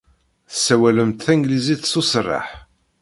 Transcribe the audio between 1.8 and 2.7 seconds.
s userreḥ.